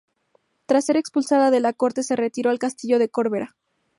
Tras 0.65 0.85
ser 0.85 0.97
expulsada 0.97 1.51
de 1.51 1.59
la 1.59 1.73
corte 1.73 2.01
se 2.01 2.15
retiró 2.15 2.49
al 2.49 2.57
castillo 2.57 2.97
de 2.97 3.09
Corbera. 3.11 3.55